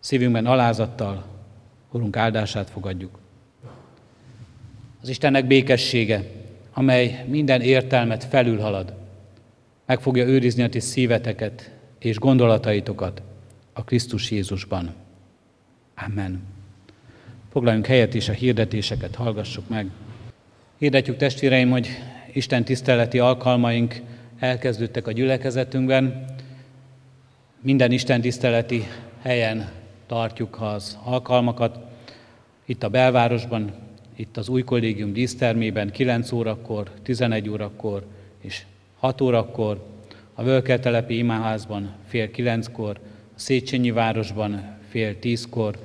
[0.00, 1.34] Szívünkben alázattal
[1.94, 3.18] Urunk áldását fogadjuk.
[5.00, 6.24] Az Istennek békessége,
[6.74, 8.94] amely minden értelmet felülhalad,
[9.86, 13.22] meg fogja őrizni a ti szíveteket és gondolataitokat
[13.72, 14.94] a Krisztus Jézusban.
[16.06, 16.42] Amen.
[17.52, 19.90] Foglaljunk helyet és a hirdetéseket hallgassuk meg.
[20.78, 21.88] Hirdetjük testvéreim, hogy
[22.32, 24.00] Isten tiszteleti alkalmaink
[24.38, 26.24] elkezdődtek a gyülekezetünkben.
[27.60, 28.84] Minden Isten tiszteleti
[29.22, 29.70] helyen
[30.06, 31.78] tartjuk az alkalmakat.
[32.64, 33.72] Itt a belvárosban,
[34.16, 38.06] itt az új kollégium dísztermében 9 órakor, 11 órakor
[38.40, 38.64] és
[38.98, 39.86] 6 órakor,
[40.34, 43.00] a Völkeltelepi imáházban fél kilenckor,
[43.36, 45.78] a Széchenyi városban fél tízkor,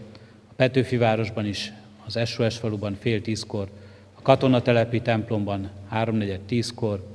[0.49, 1.73] a Petőfi városban is,
[2.05, 3.67] az SOS faluban fél tízkor,
[4.13, 7.07] a katonatelepi templomban háromnegyed tízkor,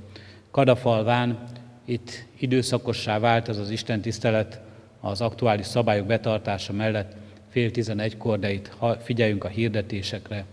[0.51, 1.39] Kadafalván
[1.85, 4.61] itt időszakossá vált ez az Isten tisztelet
[5.01, 7.17] az aktuális szabályok betartása mellett
[7.49, 10.45] fél tizenegykor, de itt figyeljünk a hirdetésekre,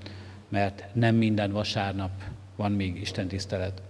[0.51, 2.11] mert nem minden vasárnap
[2.55, 3.81] van még Isten tisztelet.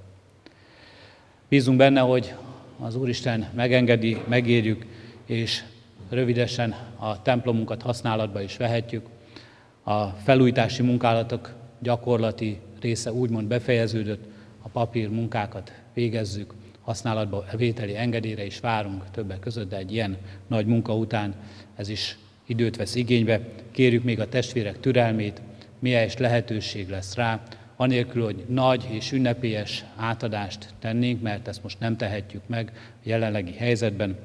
[1.49, 2.33] Bízunk benne, hogy
[2.79, 4.85] az Úristen megengedi, megérjük,
[5.25, 5.63] és
[6.09, 9.05] rövidesen a templomunkat használatba is vehetjük.
[9.83, 14.23] A felújítási munkálatok gyakorlati része úgymond befejeződött,
[14.61, 20.65] a papír munkákat végezzük, használatba vételi engedélyre is várunk többek között, de egy ilyen nagy
[20.65, 21.35] munka után
[21.75, 23.39] ez is időt vesz igénybe.
[23.71, 25.41] Kérjük még a testvérek türelmét,
[25.81, 27.41] mihez lehetőség lesz rá,
[27.75, 33.51] anélkül, hogy nagy és ünnepélyes átadást tennénk, mert ezt most nem tehetjük meg a jelenlegi
[33.51, 34.17] helyzetben,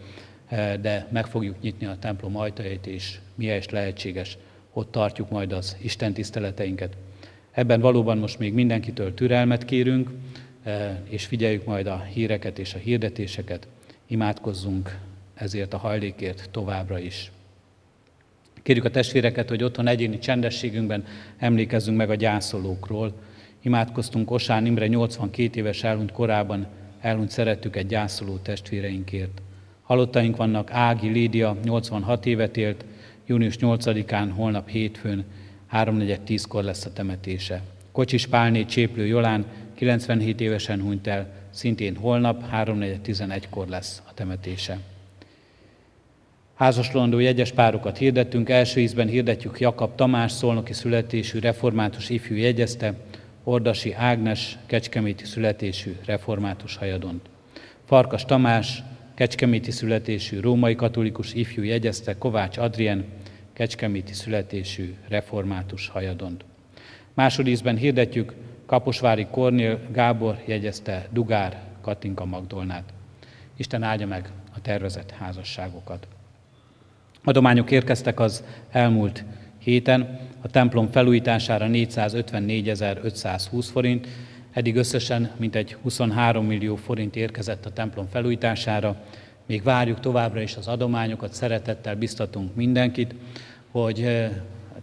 [0.49, 4.39] eh, de meg fogjuk nyitni a templom ajtajait, és mihez lehetséges,
[4.73, 6.97] ott tartjuk majd az Isten tiszteleteinket.
[7.53, 10.11] Ebben valóban most még mindenkitől türelmet kérünk,
[10.63, 13.69] eh, és figyeljük majd a híreket és a hirdetéseket,
[14.07, 14.99] imádkozzunk
[15.35, 17.31] ezért a hajlékért továbbra is.
[18.67, 21.05] Kérjük a testvéreket, hogy otthon egyéni csendességünkben
[21.39, 23.12] emlékezzünk meg a gyászolókról,
[23.62, 26.67] Imádkoztunk Osán Imre 82 éves elhunyt korában,
[27.01, 29.43] elhunyt szerettük egy gyászoló testvéreinkért.
[29.83, 32.85] Halottaink vannak Ági Lídia, 86 évet élt,
[33.27, 35.25] június 8-án, holnap hétfőn,
[35.73, 37.62] 3.4.10-kor lesz a temetése.
[37.93, 39.45] Kocsis Pálné Cséplő Jolán,
[39.75, 44.79] 97 évesen hunyt el, szintén holnap, 3.4.11-kor lesz a temetése.
[46.57, 52.95] Házaslandó jegyes párokat hirdettünk, első ízben hirdetjük Jakab Tamás, szolnoki születésű református ifjú jegyezte,
[53.45, 57.29] Ordasi Ágnes, kecskeméti születésű református hajadont.
[57.85, 58.83] Farkas Tamás,
[59.15, 63.05] kecskeméti születésű római katolikus ifjú jegyezte Kovács Adrien,
[63.53, 66.45] kecskeméti születésű református hajadont.
[67.15, 68.35] Másodízben hirdetjük
[68.67, 72.93] Kaposvári Kornél Gábor jegyezte Dugár Katinka Magdolnát.
[73.57, 76.07] Isten áldja meg a tervezett házasságokat.
[77.27, 79.24] Adományok érkeztek az elmúlt
[79.59, 84.09] héten, a templom felújítására 454.520 forint,
[84.53, 88.97] eddig összesen mintegy 23 millió forint érkezett a templom felújítására.
[89.47, 93.14] Még várjuk továbbra is az adományokat, szeretettel biztatunk mindenkit,
[93.70, 94.31] hogy eh,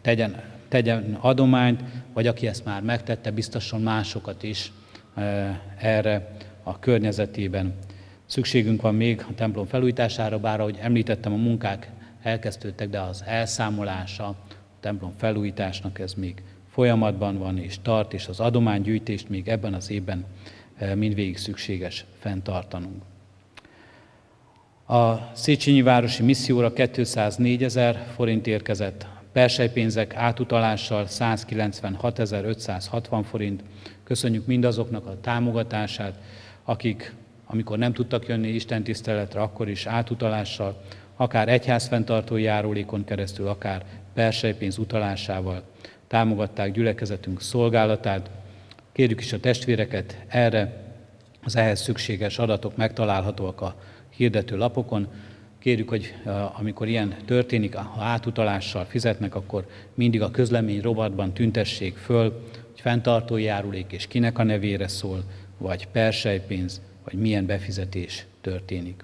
[0.02, 1.84] tegyen, tegyen adományt,
[2.14, 4.72] vagy aki ezt már megtette, biztasson másokat is
[5.16, 7.74] eh, erre a környezetében.
[8.26, 11.92] Szükségünk van még a templom felújítására, bár ahogy említettem, a munkák
[12.24, 14.36] elkezdődtek, de az elszámolása,
[14.80, 20.26] templom felújításnak ez még folyamatban van és tart, és az adománygyűjtést még ebben az évben
[20.78, 23.02] eh, mindvégig szükséges fenntartanunk.
[24.88, 33.64] A Széchenyi Városi Misszióra 204 ezer forint érkezett, persejpénzek átutalással 196.560 forint.
[34.04, 36.20] Köszönjük mindazoknak a támogatását,
[36.64, 37.14] akik,
[37.46, 40.82] amikor nem tudtak jönni Isten tiszteletre, akkor is átutalással,
[41.16, 45.64] akár egyházfenntartó járulékon keresztül, akár persejpénz utalásával
[46.08, 48.30] támogatták gyülekezetünk szolgálatát.
[48.92, 50.82] Kérjük is a testvéreket erre,
[51.44, 53.76] az ehhez szükséges adatok megtalálhatóak a
[54.10, 55.08] hirdető lapokon.
[55.60, 56.14] Kérjük, hogy
[56.54, 63.44] amikor ilyen történik, ha átutalással fizetnek, akkor mindig a közlemény rovatban tüntessék föl, hogy fenntartói
[63.44, 65.24] járulék és kinek a nevére szól,
[65.58, 69.04] vagy persejpénz, vagy milyen befizetés történik.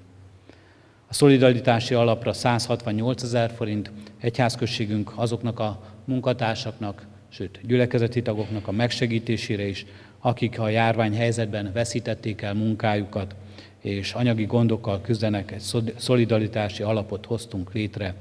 [1.10, 9.68] A szolidaritási alapra 168 ezer forint, egyházközségünk azoknak a munkatársaknak, sőt gyülekezeti tagoknak a megsegítésére
[9.68, 9.86] is,
[10.20, 13.36] akik a járvány helyzetben veszítették el munkájukat,
[13.80, 18.16] és anyagi gondokkal küzdenek, egy szolidaritási alapot hoztunk létre,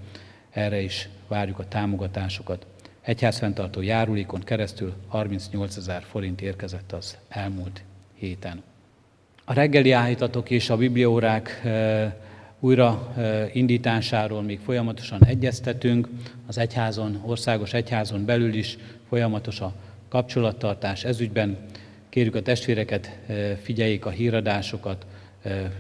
[0.51, 2.67] erre is várjuk a támogatásokat.
[3.01, 7.83] Egyházfenntartó járulékon keresztül 38 ezer forint érkezett az elmúlt
[8.15, 8.63] héten.
[9.45, 12.13] A reggeli áhítatok és a bibliaórák eh,
[12.61, 13.15] újra
[13.53, 16.09] indításáról még folyamatosan egyeztetünk.
[16.47, 18.79] Az egyházon, országos egyházon belül is
[19.09, 19.75] folyamatos a
[20.09, 21.57] kapcsolattartás ezügyben.
[22.09, 23.19] Kérjük a testvéreket,
[23.63, 25.07] figyeljék a híradásokat,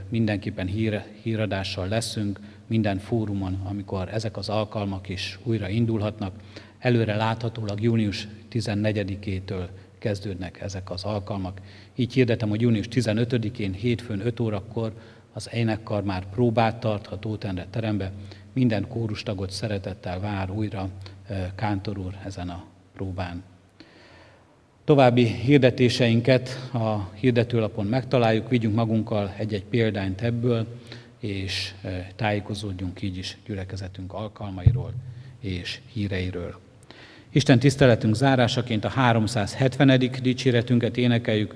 [0.08, 6.32] mindenképpen hír, híradással leszünk, minden fórumon, amikor ezek az alkalmak is újra indulhatnak.
[6.78, 9.66] Előre láthatólag június 14-től
[9.98, 11.60] kezdődnek ezek az alkalmak.
[11.94, 14.92] Így hirdetem, hogy június 15-én, hétfőn 5 órakor
[15.38, 18.10] az énekkar már próbát tarthat Ótenre terembe.
[18.52, 20.88] Minden kórustagot szeretettel vár újra
[21.54, 22.64] Kántor úr ezen a
[22.94, 23.42] próbán.
[24.84, 30.66] További hirdetéseinket a hirdetőlapon megtaláljuk, vigyünk magunkkal egy-egy példányt ebből,
[31.18, 31.74] és
[32.16, 34.92] tájékozódjunk így is gyülekezetünk alkalmairól
[35.40, 36.58] és híreiről.
[37.30, 39.98] Isten tiszteletünk zárásaként a 370.
[40.22, 41.54] dicséretünket énekeljük,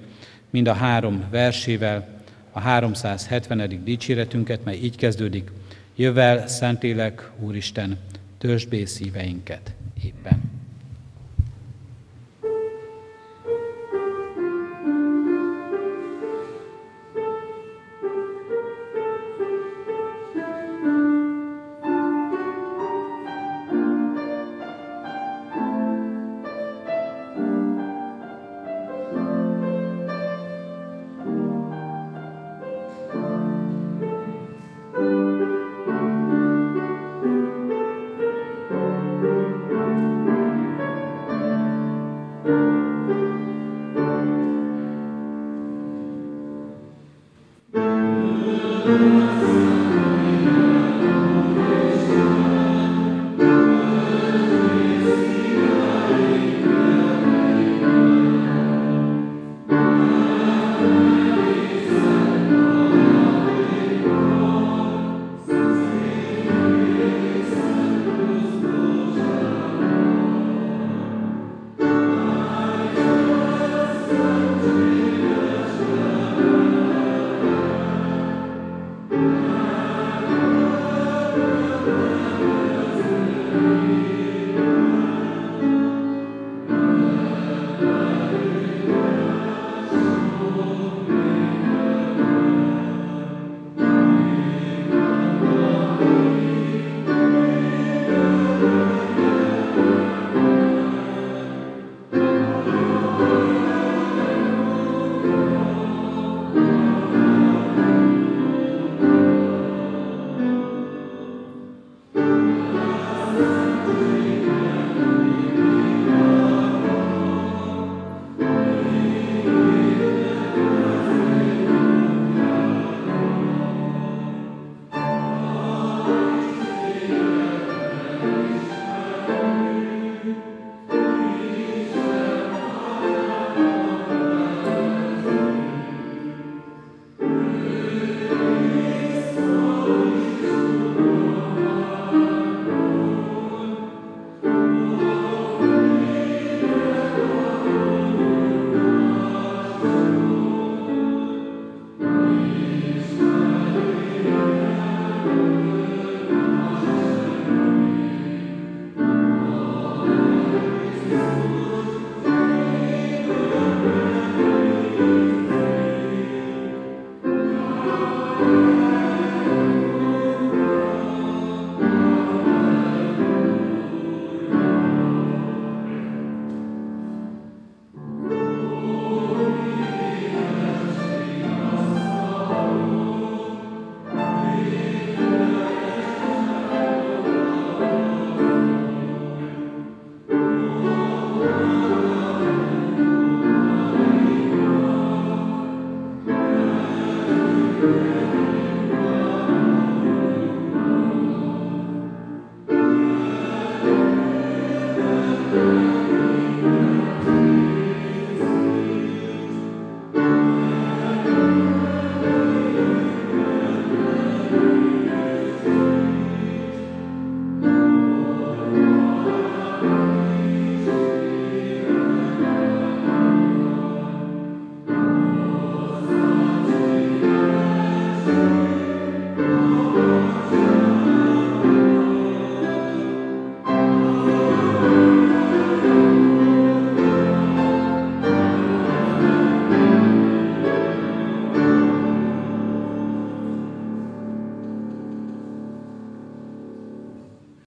[0.51, 2.22] mind a három versével,
[2.53, 3.85] a 370.
[3.85, 5.51] dicséretünket, mely így kezdődik,
[5.97, 7.99] Jövel, Szentélek, Úristen,
[8.39, 9.75] törzsbé szíveinket
[10.05, 10.62] éppen.